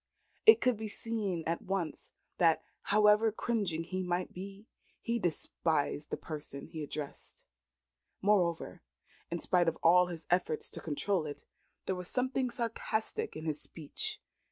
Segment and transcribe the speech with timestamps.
[0.47, 2.09] It could be seen at once
[2.39, 4.65] that, however cringing he might be,
[4.99, 7.45] he despised the person he addressed.
[8.19, 8.81] Moreover,
[9.29, 11.45] in spite of all his efforts to control it,
[11.85, 14.19] there was something sarcastic in his speech.